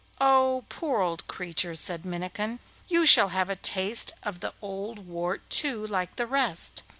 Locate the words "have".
3.27-3.51